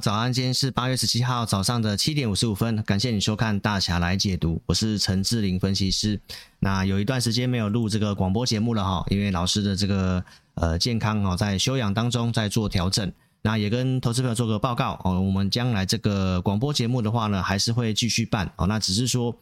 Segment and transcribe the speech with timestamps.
[0.00, 6.18] 早安，今天是八月十七号早上的七点五十五分，感谢你收看大侠来解读，我是陈志玲分析师。
[6.58, 10.24] 那有一段时间没有录这个广播节目了哈，因为老师的这个
[10.54, 19.36] 呃健康哈在休养当中在做调整，那也跟投资朋友做个报告哦，我们将来这个广播节目的话呢，还是会继续办哦，那只是说。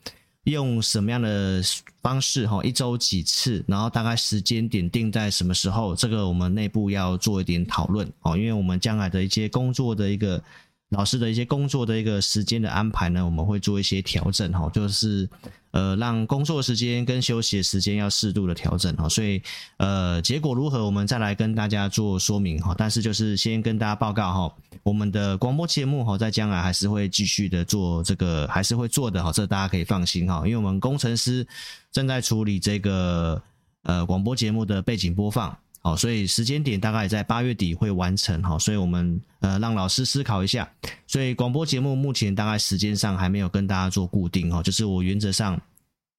[0.50, 1.62] 用什么样的
[2.02, 2.62] 方式哈？
[2.62, 3.64] 一周几次？
[3.66, 5.94] 然后大概时间点定在什么时候？
[5.94, 10.42] 这个我们内部要做一点讨论哦，因为我们将来的一些工作的一个
[10.90, 15.28] 老师的一些工作的一个时间的安排呢，我们会做一些调整哈，就是。
[15.70, 19.40] 呃，让工作时间跟休息的时间要适度的调整哈，所以
[19.76, 22.74] 呃，结果如何，我们再来跟大家做说明哈。
[22.76, 31.46] 但是就是先跟大家报告哈，我们的广播节目哈，在将来还是会继续的做这个，还是会做的哈，这大家可以放心哈，因为我们工程师
[31.92, 33.40] 正在处理这个
[33.82, 35.54] 呃广播节目的背景播放。
[35.88, 40.70] 好，所以时间点大概也在八月底会完成哈，所以我们呃让老师思考一下，
[41.06, 45.58] 所以广播节目目前大概时间上还没有跟大家做固定哈，就是我原则上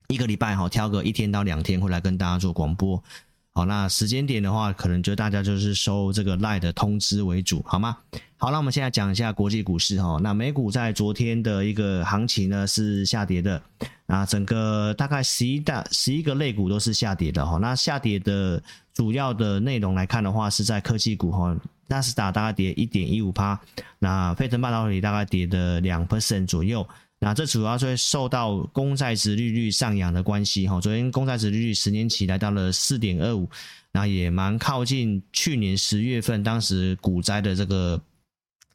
[0.08, 3.00] 一个礼拜哈挑个一天到两天会来跟大家做广播，
[3.54, 7.98] 好，那时间点的话，可能就大家就是收这个 LINE 的通知为主，好吗？
[8.38, 13.62] 好，那我们现在讲一下国际股市哈，那美股在昨天的一个行情呢是下跌的，
[14.06, 18.62] 那整个大概十一大十一个类股都是下跌的哈，那下跌的。
[18.92, 21.56] 主要的内容来看的话，是在科技股哈，
[21.88, 23.58] 纳斯达大概跌一点一五趴，
[23.98, 26.86] 那费城半导体大概跌的两 percent 左右，
[27.20, 30.80] 那这主要是会受到公债值利率上扬的关系哈。
[30.80, 33.50] 昨天公债值利率十年期来到了四点二五，
[33.92, 38.02] 那也蛮靠近去年十月份当时股灾的这个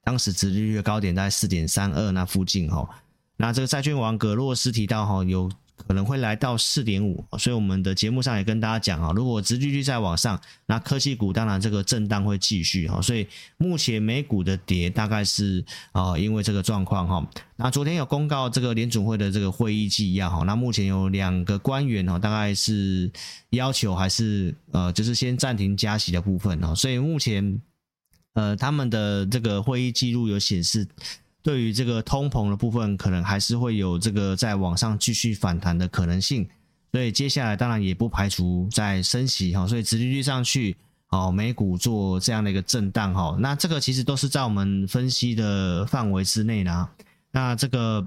[0.02, 2.88] 当时值利率高点在四点三二那附近哈。
[3.36, 5.50] 那这个债券王格洛斯提到哈有。
[5.76, 13.26] 可能会来到四点五，所以我们的节目上也跟大家讲啊，如果殖利率再往上，那科技股当然这个震荡会继续哈，所以
[13.58, 17.28] 目前美股的跌大概是啊，因为这个状况哈。
[17.56, 23.10] 那昨天有公告这个联准会的这个会议纪要哈，那目前有两个官员哈，大概是
[23.50, 27.60] 要求还是呃，就是先暂停加息的部分哈，所以目前
[28.34, 30.86] 呃他们的这个会议记录有显示。
[31.44, 36.48] 对于这个通膨的部分，可能还是会有这个在往上继续反弹的可能性，
[36.90, 40.76] 所以接下来当然也不排除在升息哈，所以殖利率上去，
[41.10, 46.88] 哦，美股做这样的一个震荡哈，那这个其实都是在我们分析的范围之内呢，
[47.30, 48.04] 那这个。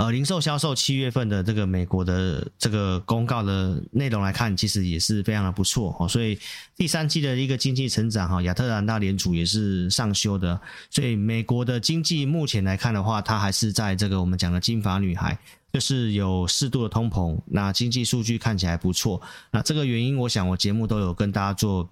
[0.00, 6.08] 呃，零售销售七月份的这个美国的这个公告的内容来看，其实也是非常的不错哦。
[6.08, 6.38] 所以
[6.74, 10.58] 第三季的一个经济成长哈，亚特兰大联储也是上修的。
[10.88, 15.38] 所以美国的经济目前来看的话，它还是在这个我们讲的金发女孩，
[15.70, 17.38] 就是有适度的通膨。
[17.44, 19.20] 那经济数据看起来不错。
[19.50, 21.86] 那这个原因，我想我节目都有跟大家做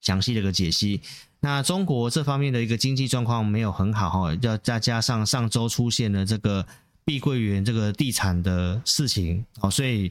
[0.00, 1.02] 详细的一个解析。
[1.40, 6.66] 那中国这方面的一个经济状况没有很好哈，要再加上上周出现了这个。
[7.06, 10.10] 碧桂园这个地产的事情，哦，所以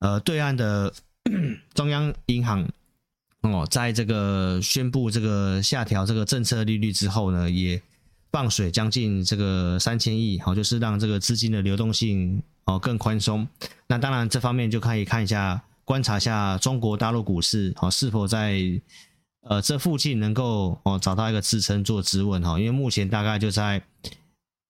[0.00, 0.92] 呃，对岸的
[1.72, 2.68] 中央银行
[3.40, 7.80] 哦，在这个宣布这个下调这个政策利率之后呢，也
[8.30, 13.48] 放水将近这个三千亿，好，就是让这个资金的流动性哦更宽松。
[13.86, 18.60] 那当然，这方面就可以看一下，观察一下中国大陆股市哦是否在
[19.48, 23.82] 呃这附近能够哦找到一个支撑做止稳哈，因为目前大概就在。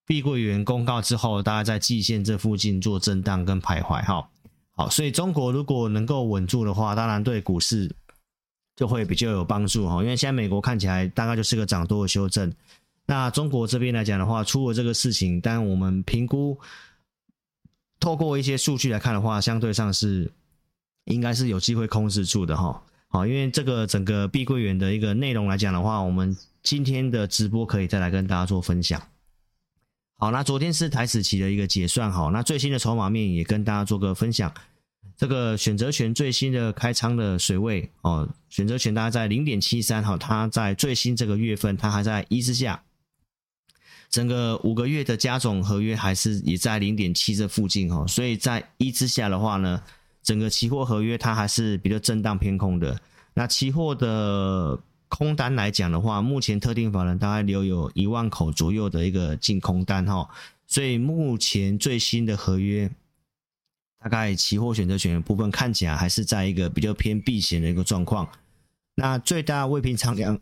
[0.07, 4.29] 碧桂园公告之后，大家在季线这附近做震荡跟徘徊，哈，
[4.73, 7.91] 好，所以中国如果能够稳住的话，当然对股市
[8.77, 12.53] 就会比较有帮助，哈，因为现在美国看起来大概就是个涨多的修正，
[13.07, 16.59] 那中国这边来讲的话，出了这个事情，但我们评估
[17.99, 20.31] 透过一些数据来看的话，相对上是
[21.05, 29.01] 应该是有机会控制住的，哈，好，因为这个整个碧桂园的一个内容来讲的话，我们今天的直播可以再来跟大家做分享。
[30.25, 34.51] 好，那昨天是台指期的一个结算，好，那最新的筹码面也跟大家做个分享。
[35.19, 42.83] 这个选择权最新的开仓的水位哦，选择权大概在零点七三，哈，它在最新这个月份它还在一之下，
[44.09, 49.83] 整个五个月的加总合约还是也在零点七这附近，哈，所以在一之下的话呢，
[50.23, 52.99] 整个期货合约它还是比较震荡偏空的。
[53.35, 54.81] 那期货的。
[55.17, 60.29] 空单来讲的话，目前特定法人大概留有一万口左右的一个净空单哈，
[60.67, 62.91] 所以目前最新的合约，
[64.03, 68.29] 大概期货选择权部分看起来还是在一个比较偏避险的一个状况。
[68.97, 70.37] 那最大未平仓量，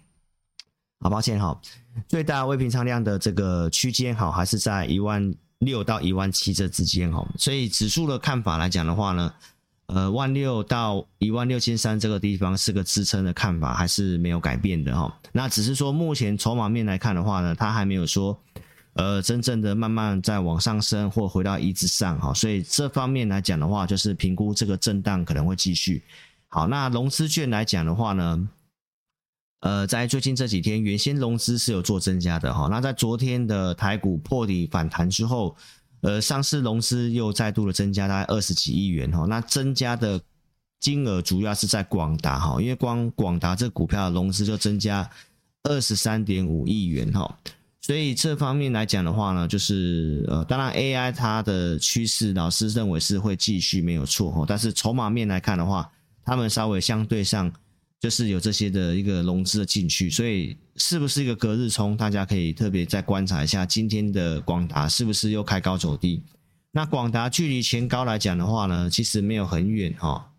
[1.00, 1.60] 好抱歉哈，
[2.08, 9.34] 最大未平仓量的这个区间哈，还是在一万六到一万七这之间哈，所以指数的看法来讲的话呢。
[9.96, 15.10] 呃万六到一万六千三这个地方是个支撑的看法，还是没有改变的哈。
[15.32, 18.38] 那只是说目前筹码面来看的话呢，它还没有说
[18.92, 22.34] 呃真正的慢慢再往上升或回到一之上哈。
[22.34, 26.02] 所以这方面来讲的话，就是评估这个震荡可能会继续。
[26.48, 28.48] 好，那融资券来讲的话呢，
[29.60, 32.68] 呃，在最近这几天，原先融资是有做增加的哈。
[32.70, 35.56] 那在昨天的台股破底反弹之后，
[36.00, 39.24] 呃，上市融资又再度的增加，大概二十几亿元哈。
[39.26, 40.20] 那增加的
[40.78, 45.08] 金额主要是在广达哈，因为光广达这股票的融资就增加
[45.64, 47.38] 二十三点五亿元哈。
[47.80, 54.44] 所以这方面来讲的话呢，就是呃，当然 AI 它的趋势，老师认为是会继续没有错哈。
[54.46, 55.90] 但是筹码面来看的话，
[56.24, 57.52] 他们稍微相对上。
[58.06, 61.96] 就是有这些的一个融资的进去，所以是不是一个隔日冲？
[61.96, 66.22] 大家可以特别再观察一下今天的广达是不是又开高走低？
[66.70, 70.30] 那广达距离前高来讲的话呢，其实没有很远哈。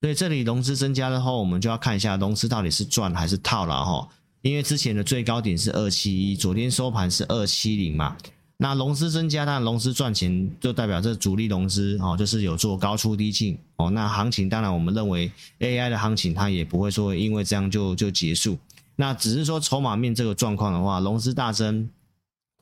[0.00, 4.08] 所以这里融资增加的话，我们就要看一下融资到底是赚还是套了哈。
[4.42, 8.16] 因为之前的最高点是二七一，昨天收盘是二七零嘛。
[8.62, 13.88] 那融资增加，但融资赚钱就代表这主力融资哦，就是有做高出低进哦。
[13.88, 18.58] 那行情当然我们认为 AI 的行情它也不会说因为这样就就结束。
[18.96, 21.88] 那只是说筹码面这个状况的话，融资大增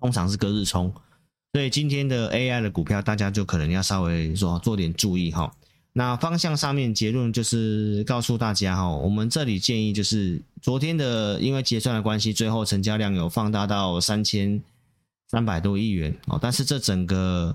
[0.00, 0.93] 通常是隔日冲，
[1.53, 5.53] 所以今天的 AI 的股票大家就可能要稍微说做点注意哈。
[5.94, 14.62] 那方向上面结论就是告诉大家哈，我们这里建议就是昨天的因为结算的关系，最后成交量有放大到三千。
[15.29, 17.55] 三百多亿元哦，但是这整个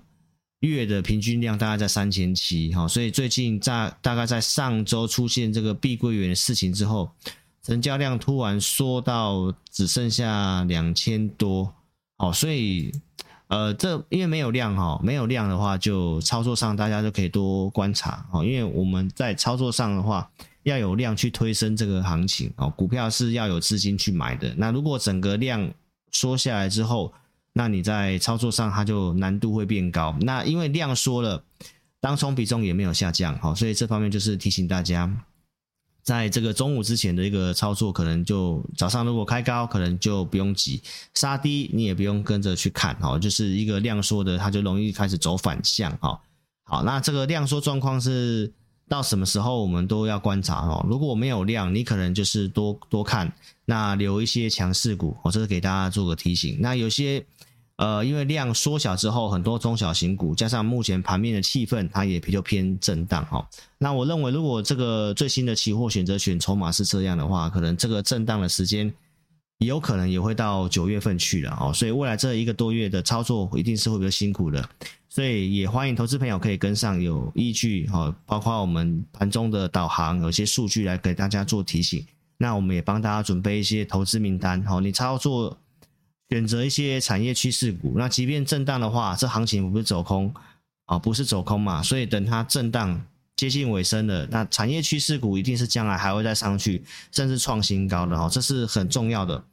[0.59, 7.09] 月的平均量大概在三千七哈，所以最近在大概在上周出现这个碧桂园的事情之后，
[7.63, 11.73] 成交量突然缩到只剩下两千多
[12.17, 12.91] 哦，所以
[13.47, 20.31] 呃，这因为没有量哈，没有量的话，就操作上大家就可以多观察哦，因为我们在操作上的话
[20.63, 25.69] 要有量去推升这个行情哦，股票是要有资金去买的，那如果整个量
[26.11, 27.11] 缩下来之后，
[27.53, 30.15] 那你在操作上，它就难度会变高。
[30.21, 31.43] 那因为量缩了，
[32.01, 35.09] 当冲比重也没有下降，好，所以这方面就是提醒大家，
[36.01, 40.81] 在这个中午之前的一个操作，可能就早上如果开高，可能就不用急；
[41.13, 46.19] 杀低你也不用跟着去看，好，就是一个量缩的，它就容易开始走反向，哈，
[46.63, 48.51] 好，那这个量缩状况是。
[48.93, 50.85] 到什么时候我们都要观察哦。
[50.87, 53.33] 如果没有量，你可能就是多多看，
[53.65, 56.59] 那留一些强势股，我这是给大家做个提醒。
[56.59, 57.25] 那有些
[57.77, 63.43] 呃，因为量缩小之后，很多中小型股加上目前盘面的气氛，它也比较偏震荡哈。
[63.79, 68.93] 那我认为，如果这个最新的期货选择权筹码是这样的话，可能这个震荡的时间
[69.65, 71.73] 有可能也会到九月份去了哦。
[71.73, 74.67] 所以未来这一个多月的操作一定是会比较辛苦的。
[75.09, 82.03] 所以也欢迎投资朋友可以跟上，有依据哈，包括我们盘中的导航，有些数据来给大家做提醒。
[82.37, 85.55] 那我们也帮大家准备一些投资名单，哦，你操作
[86.29, 87.93] 选择一些产业趋势股。
[87.95, 90.33] 那即便震荡的话，这行情不是走空
[90.85, 92.99] 啊，不是走空嘛，所以等它震荡
[93.35, 99.43] 接近尾声了，那产业趋势股一定是将来还会再上去，甚至创新高的哈，这是很重要的。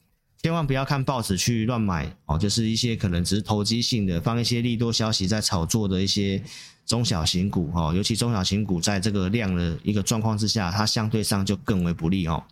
[0.42, 6.42] 千万不要看报纸去乱买哦，就是一些可能只是投机性的，放一些利多消息在炒作的一些
[6.86, 12.42] 中小型股哦，尤其中小型股在这个量的一个状况之下，它相对上就更为不利哦。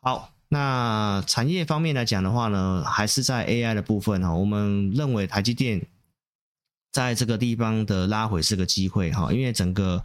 [0.00, 5.86] 好，那产业方面来讲的话呢，还是在 AI 的部分哈，我们认为台积电
[6.90, 10.02] 在这个地方的拉回是个机会哈，因为整个。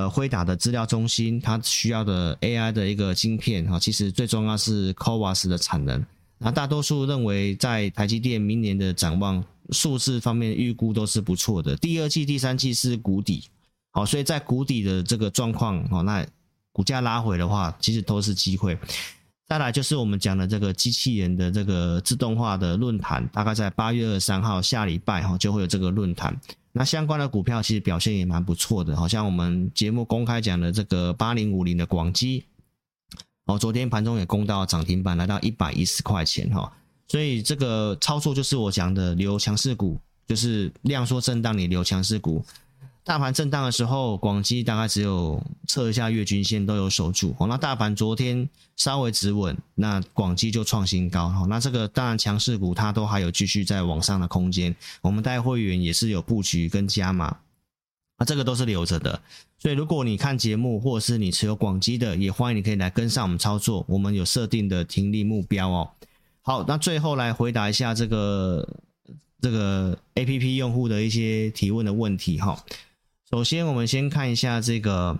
[0.00, 6.02] 呃，辉达的资料中心，它需要的 AI 的一个晶片哈，其实最重要是 CoWoS 的产能。
[6.38, 11.76] 那大多数认为，在台积电明年的展望数字方面预估都是不错的。
[11.76, 13.44] 第二季、第三季是谷底，
[13.90, 16.26] 好，所以在谷底的这个状况，好，那
[16.72, 18.78] 股价拉回的话，其实都是机会。
[19.48, 26.34] 再来就是我们讲的这个机器人的这个自动化的论坛，大概在八月二十三号下礼拜哈就会有这个论坛。
[26.72, 32.44] 那相关的股票其实表现也蛮不错的，好像我们节目公开讲的这个八零五零的广基，
[33.46, 36.72] 哦，昨天盘中也攻到涨停板，来到一百一十块钱哈，
[37.08, 42.44] 所以这个操作就是我讲的留强势股，就是量缩震荡，你留强势股。
[43.02, 47.46] 大盘震荡的时候，广基大概只有测一下月均线都有守住哦。
[47.46, 51.46] 那大盘昨天稍微止稳，那广基就创新高哈。
[51.48, 54.74] 那这个当然强势股它都还有继续在往上的空间。
[55.00, 57.38] 我们带会员也是有布局跟加码，
[58.16, 59.20] 啊，这个都是留着的。
[59.58, 63.84] 所以如果你看节目或者是你持有广基的，也欢迎你可以来跟上我们操作。
[63.88, 65.90] 我们有设定的停利目标哦。
[66.42, 68.68] 好，那最后来回答一下这个
[69.40, 72.62] 这个 APP 用户的一些提问的问题哈。
[73.30, 75.16] 首先我们先看一下这个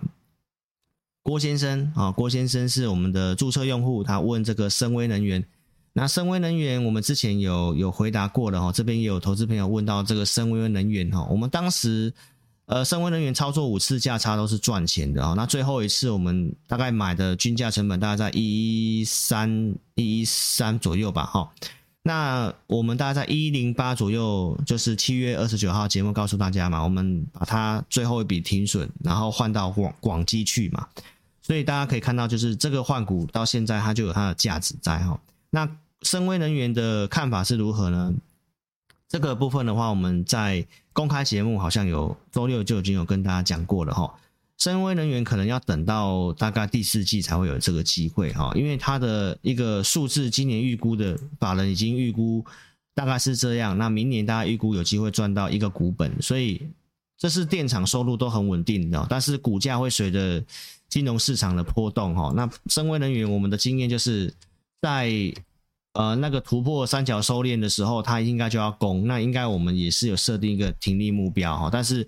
[1.23, 5.45] 郭先生啊，郭先生是我们的注册用户，他问这个森崴能源。
[5.93, 12.13] 那森崴能源，我们之前有有回答过了哈，这边也有投资朋友问到这个森崴能源哈，我们当时
[12.65, 21.49] 呃森崴能源操作五次价差都是赚钱的啊，那最后一次我们大概买的均价成本大概在一一三一一三左右吧哈，
[22.03, 30.87] 那我们大概在一零八左右，就是七月二十九号节目告诉大家嘛，我们把它最后一笔停损，然后换到广广基去嘛，
[31.41, 35.19] 所以大家可以看到，就是这个换股到现在它就有它的价值在哈。
[35.51, 35.69] 那
[36.01, 38.13] 森威能源的看法是如何呢？
[39.07, 44.11] 这个部分的话，我们在公开节目好像有周六就已经有跟大家讲过了哈。
[44.61, 52.45] 深威能源可能要等到大概第四季才会有这个机会哈，因为它的一个数字今年预估的法人已经预估
[52.93, 56.61] 大概是这样，那明年大家预估有机会赚到一个股本，所以
[57.17, 60.43] 这是电厂收入都很稳定的，但是股价会随着
[60.87, 62.31] 金融市场的波动哈。
[62.35, 64.33] 那深威能源我们的经验就是。
[64.83, 65.11] 在
[65.93, 72.07] 呃那个突破三角收敛的时候，它应该就要攻，那应该我们也是有设定一个停利目标哈，但是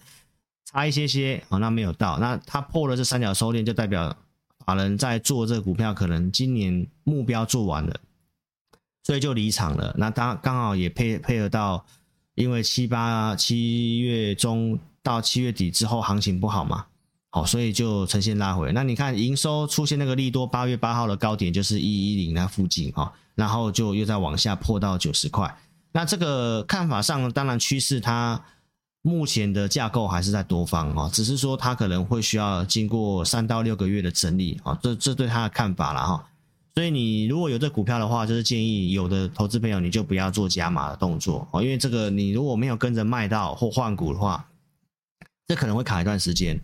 [0.74, 4.15] 差一些些啊，那没有到，那它破了这三角收敛，就代表
[4.65, 7.96] 法人在做这个股票，可能今年目标做完了，
[9.03, 9.94] 所以就离场了。
[9.98, 11.86] 那当刚好也配配合到，
[12.34, 16.86] 因为七八七月中到七月底之后行情不好嘛。
[17.30, 18.72] 好，所以就呈现拉回。
[18.74, 25.51] 那你看营收出现那个利多，八月八号的高点就是一一零那附近哈，然后就又再往下破到九十块。
[25.92, 28.39] 那这个看法上，当然趋势它
[29.04, 36.26] 目前的架构还是在多方啊，只是说它可能会需要经过三到六个月的整理啊，这这对它的看法了哈。
[36.74, 44.48] 所以你如果有这股票的话，就是建议有的投资朋友你就不要做加码的动作哦，因为这个你如果没有跟着卖到或换股的话，
[45.48, 46.60] 这可能会卡一段时间。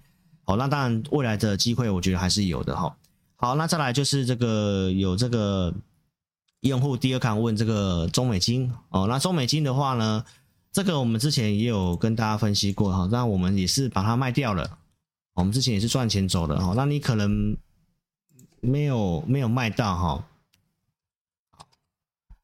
[0.46, 2.96] 好，那当然未来的机会，我觉得还是有的哈。
[3.36, 5.74] 好，那再来就是这个有这个
[6.62, 10.24] 用户第二看问这个中美金哦，那中美金的话呢，
[10.72, 14.78] 这个我们之前也有跟大家分析过哈，那我们也是把它卖掉了，
[15.34, 17.58] 我们之前也是赚钱走的哈，那你可能
[18.62, 20.26] 没有没有卖到哈。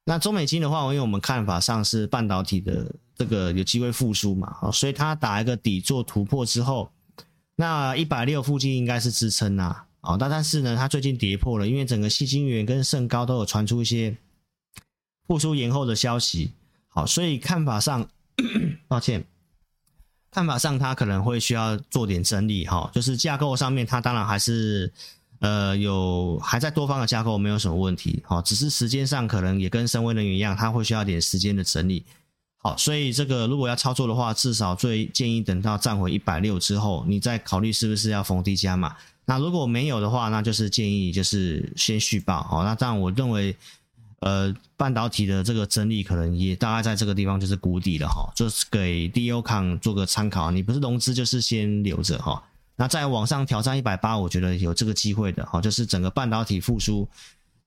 [0.05, 6.91] 那中美金的话，因为我们看法上是半导体的这个有机会复苏嘛，所以它打一个底做突破之后。
[7.57, 14.17] 那一百六附近应该是支撑呐，啊，但但是呢，它最近跌破了，因为整个矽晶圆跟盛高都有传出一些
[15.25, 16.51] 复苏延后的消息，
[16.89, 18.07] 好，所以看法上，
[18.87, 19.25] 抱歉，
[20.31, 24.91] 看法上它可能会需要做点整理，哈，就是架构上面它当然还是
[25.39, 32.03] 呃有还在多方的架构没有什么问题，好，只是时间上可能也跟森崴能源一样，它会需要点时间的整理。
[32.57, 38.95] 好，所以这个如果要操作的话，至少最建议等到站回一百六之后，你再考虑是不是要逢低加码。
[39.27, 42.41] 那如果没有的话，那就是建议就是先续报。
[42.43, 43.55] 好，那这样我认为，
[44.25, 50.49] 呃，半导体的这个整理可能也大概在这个地方就是谷底了哈，就是给 d o c o n 做个参考。
[50.49, 52.43] 你不是融资就是先留着哈。
[52.75, 57.07] 那再往上挑战一百八，我觉得有这个机会的哈，就是整个半导体复苏。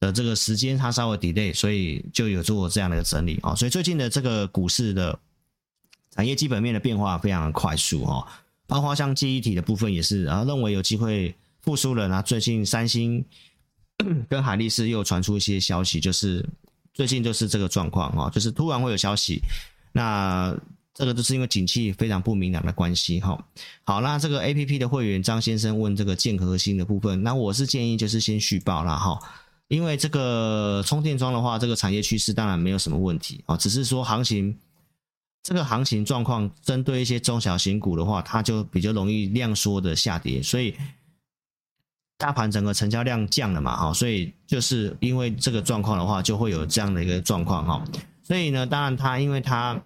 [0.00, 3.53] 的这个时间它稍微 delay，所以就有做这样的一个整理啊。
[3.55, 5.19] 所以最近的这个股市的
[6.15, 8.25] 产业基本面的变化非常的快速哈，
[8.69, 12.07] 包括像记忆体的部分也是啊，认为有机会复苏了。
[12.07, 13.25] 那最近三星
[14.28, 16.45] 跟海力士又传出一些消息，就是
[16.95, 19.40] 最近就是这个状况啊，就是突然会有消息。
[19.93, 20.57] 那
[20.95, 23.45] 这个就是因为景气非常不明朗的关系哈。
[23.85, 29.19] 好，那这个 APP 的会员张先生问这个建和兴的部分，那我是建议就是先续报啦哈。
[29.69, 34.57] 因为这个充电桩的话，这个产业趋势当然没有什么问题啊，只是说行情
[35.43, 40.75] 这个行情状况，针对一些中小型股的话，它就比较容易量缩的下跌，所以
[42.19, 47.83] 大盘整个成交量降了嘛，哈，所以就是因为这个状况的话，就会有这样的一个状况哈，
[48.23, 49.81] 所以呢，当然它因为它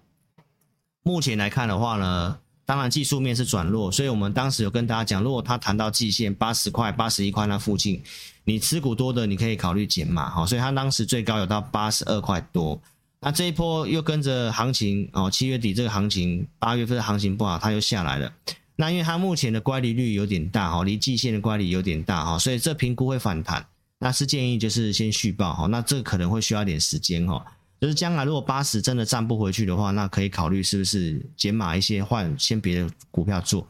[1.03, 2.37] 目前来看的话呢。
[2.65, 8.01] 当然，技术面是转弱，所以我们当时有跟大家讲，如果它弹到季线八十块、八十一块那附近，
[8.45, 12.81] 你持股多的，你可以考虑减码，哈，所以它当时最高有到八十二块多。
[13.19, 18.31] 那这一波又跟着行情哦，七月底这个行情，八月份的行情不好，它又下来了。
[18.75, 23.65] 那因为它目前的乖离率有点大哈，离季线的乖离有点大哈，所以这评估会反弹。
[23.99, 27.45] 那是建议就是先续报哈，那这可能会需要点时间哈。
[27.79, 33.67] 就是将来如果八十真的站不回去的话，那可以考虑是不是减码一些，换先别的股票做。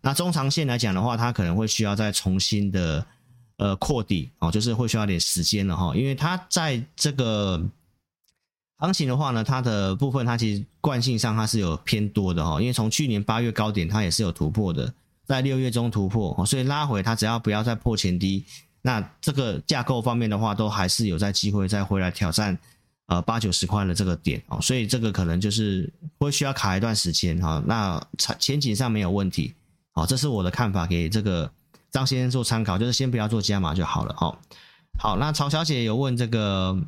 [0.00, 3.04] 那中长线来讲的话，它可能会需要再重新的
[3.56, 7.60] 呃扩底哦，就是会需要点时间了哈，因为它在这个
[8.78, 14.92] 行情的话呢，它的部分它其实惯性上它是有偏多的哈，因为从去年八月高点它也是有突破的，
[15.24, 18.44] 在六月中突破，所以拉回它只要不要再破前低，
[18.82, 22.56] 那这个架构方面的话，都还是有在机会再回来挑战
[23.06, 27.62] 呃八九十块的这个点哦，所以这个可能就是会需要卡一段时间哈。
[27.66, 28.00] 那
[28.38, 29.54] 前景上没有问题，
[29.92, 31.50] 好，这是我的看法，给这个
[31.90, 34.36] 张先生做参考，就是先不要做加码就好了哦。
[34.98, 36.78] 好，那曹小姐有问这个，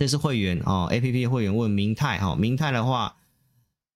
[0.00, 3.14] 这是会员哦，APP 会员问明泰哈，明泰的话。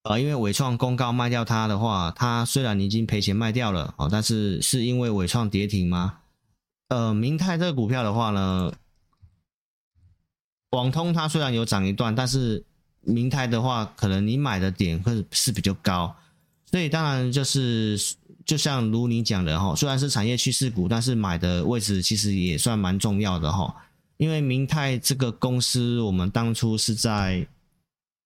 [0.02, 6.18] 呃，因为纬创公告卖掉它的话，它虽然已经赔钱卖掉了，哦，但是是因为纬创跌停吗？
[6.88, 8.70] 呃，明泰这个股票的话呢，
[10.73, 12.62] 网通它虽然有涨一段，但是
[13.00, 16.14] 明泰的话，可能你买的点会是比较高，
[16.70, 17.99] 所以当然就是
[18.44, 23.75] 就像如你讲的哈，虽然是产业趋势股，但是买的位置其实也算蛮重要的哈，
[24.16, 27.47] 因为明泰这个公司，我们当初是在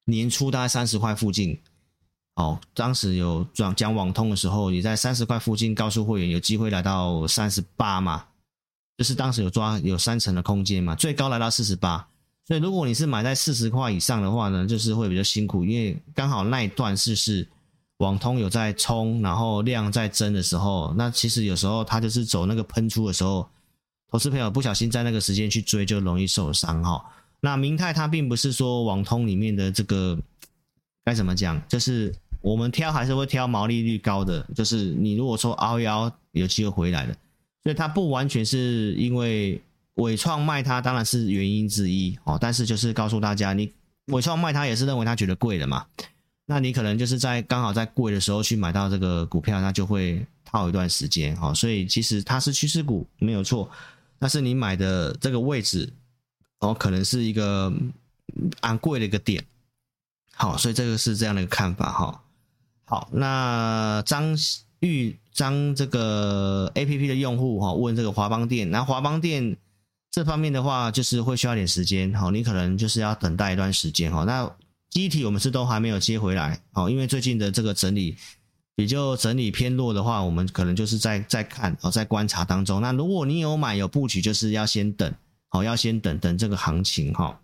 [0.05, 1.59] 年初大概三十块附近。
[2.37, 8.25] 哦，当时有讲讲网通的时候，也在三十块附近，告诉会员有机会来到三十八嘛，
[8.97, 12.07] 就是当时有抓有三层的空间嘛，最高来到四十八。
[12.47, 17.47] 所以如果你是买在四十块以上的话呢，就是会比较辛苦，因为刚好那一段是是
[17.97, 23.49] 网通有在冲，然后量在增的时候，那其实有时候它就是走那个喷出的时候，
[24.11, 27.05] 投资朋友不小心在那个时间去追，就容易受伤哈。
[27.41, 30.19] 那明泰它并不是说网通里面的这个
[31.05, 32.15] 该怎么讲，就是。
[32.41, 37.13] 我们挑还是会挑毛利率高的，就是你如果说凹一凹有机会回来的，
[37.65, 39.61] 所以它不完全是因为
[39.95, 43.73] 纬创卖它当然是原因之一哦，但是就是告诉大家，你
[44.07, 45.85] 纬创卖它也是认为它觉得贵的嘛，
[46.47, 53.69] 那你可能就是在刚好在贵的时候去买到这个股票，它就会套一段时间哦，所以其实它是趋势股没有错，
[54.19, 55.93] 但是你买的这个位置
[56.61, 57.73] 哦，可能是一个
[58.61, 59.45] 昂贵的一个点，
[60.35, 62.23] 好，所以这个是这样的一个看法哈。
[62.85, 64.37] 好，那张
[64.81, 69.57] 玉张这个 A P P 的用户哈，问这个华邦店，那华邦店
[70.11, 74.25] 这方面的话，就是会需要点时间，好，你可能就是要等待一段时间哈。
[74.25, 74.51] 那
[74.91, 78.17] 机体我们是都还没有接回来，好，因为最近的这个整理
[78.79, 82.81] 比较整理偏弱的话，我们可能就是在在看哦，在观察当中。
[82.81, 85.13] 那如果你有买有布局，就是要先等，
[85.49, 87.41] 好，要先等等这个行情哈。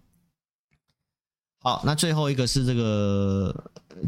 [1.58, 3.52] 好，那最后一个是这个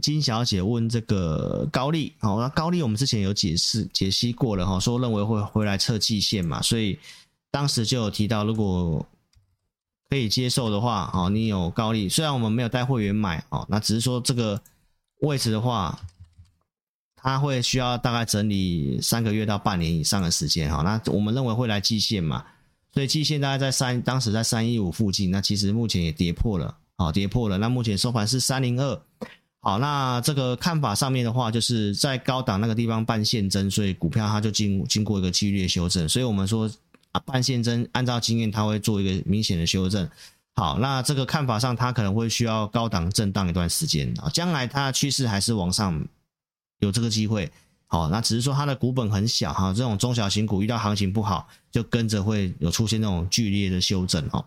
[0.01, 6.97] 金小姐问这个高利，好，那高利我们之前有解释解析过了哈，说认为会回来测季线嘛，所以
[7.51, 9.05] 当时就有提到，如果
[10.09, 14.63] 可以接受的话，好，你有高利，虽然我们没有带会员买，哦，那只是说这个
[15.23, 15.99] 位置的话，
[17.27, 22.45] 它会需要大概整理三个月到半年以上的时间，哈，那我们认为会来季线嘛，
[22.95, 26.77] 所以季线大概在三，当时在三一五附近，那其实目前也跌破了。
[26.97, 27.59] 好，跌破了。
[27.59, 29.03] 那目前收盘是三零二。
[29.61, 36.09] 好，那这个看法上面的话，就是在高档那个地方半线增，所以股票它就经经过一个剧烈修正。
[36.09, 36.71] 所以我们说
[37.11, 40.09] 啊，半线针按照经验，它会做一个明显的修正。
[40.55, 44.31] 好，那这个看法上，它可能会需要高档震荡一段时间啊。
[44.33, 46.07] 将来它的趋势还是往上，
[46.79, 47.51] 有这个机会。
[47.89, 54.45] 好，那只是说它的股本很小哈，这种中小型股遇到行情不好，就跟着会有出现那种剧烈的修正哦。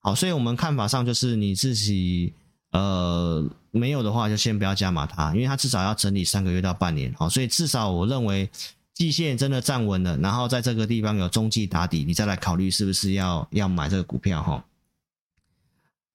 [0.00, 2.34] 好，所以我们看法上就是你自己
[2.72, 7.10] 呃没有的话，就先不要加码它，因为它至少要整理三个月到半年。
[7.14, 8.50] 好，所以至少我认为
[8.92, 14.62] 季线真的站稳了，然后在这个地方有中继打底，你再来考虑是不是要要买这个股票哈。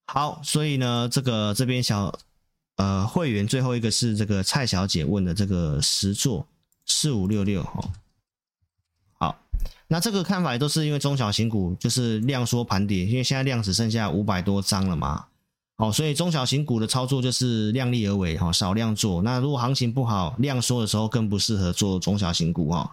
[0.05, 2.15] 好，所以呢，这个这边小
[2.77, 6.47] 呃会员最后一个是这个蔡小姐问的这个十座
[6.87, 7.89] 四五六六哦，
[9.19, 9.37] 好。
[9.89, 15.25] 那这个看法也都是因为中小型股就是量缩盘跌，因为现在量只剩下五百多张了嘛，
[15.77, 19.21] 好，所以中小型股的操作就是量力而为哈，少量做。
[19.21, 22.91] 那如果行情不好，量缩的时候更不适合做中小型股哈。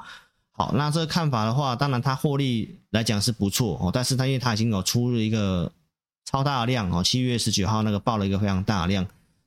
[0.52, 5.70] 好，那这个看法的话，当然它获利来讲是不错哦，但是它因为它已经有出了一个
[6.24, 9.04] 超大量哦，七月十九号那个报了一个非常大量，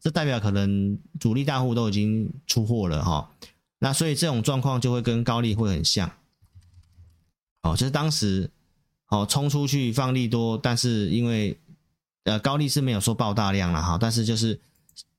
[0.07, 3.29] 这代表可能主力大户都已经出货了哈。
[3.77, 6.09] 那所以这种状况就会跟高利会很像。
[7.61, 8.49] 哦，就是当时，
[9.09, 11.59] 哦，冲出去放利多，但是因为，
[12.23, 14.57] 呃，高利是没有说爆大量了哈，但是就是，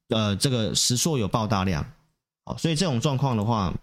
[0.09, 1.85] 呃，这个实硕有爆大量，
[2.44, 3.74] 好，所以这种状况的话，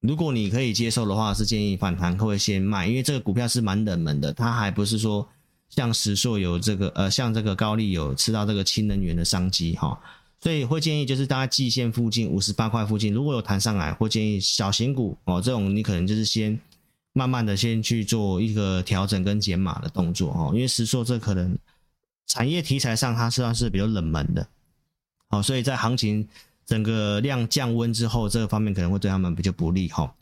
[0.00, 5.28] 如果你可以接受的话，是建议反弹会先卖，因为这个股票是蛮冷门的，它还不是说
[5.74, 9.98] 像石硕有这个，呃，像这个高利有吃到这个氢能源的商机哈，
[10.40, 16.58] 所以会建议就是大家季线附近五十八块附近，如果有弹上来，会建议小型股哦，这种你可能就是先。
[17.16, 21.56] 慢慢的先去做一个调整跟减码的动作哦，因为实说这可能
[22.26, 24.44] 产业题材上它实际上是比较冷门的，
[25.28, 26.26] 好，所以在行情
[26.66, 30.12] 整个量降温之后，这个方面可能会对他们比较不利哈。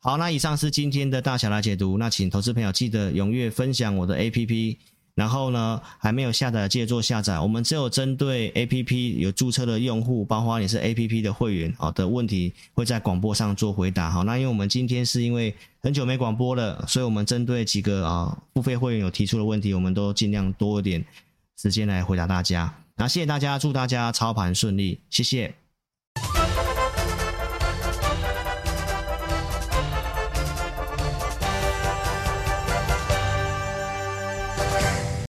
[0.00, 4.76] 好，那以上是今天的大小来解读，那请投资朋友记得踊跃分享我的 APP。
[5.14, 7.38] 然后呢，还没有下载的记得做下载。
[7.38, 14.10] 我们只有针对 APP 有注册的用户，包括你是 APP 的会员啊的问题，会在广播上做回答。
[14.10, 21.04] 好，那因为我们今天是因为很久没广播了，所以我们针对几个啊付费会员有提出的问题，我们都尽量多一点
[21.60, 22.72] 时间来回答大家。
[22.96, 25.59] 那谢谢大家，祝大家操盘顺利，谢谢。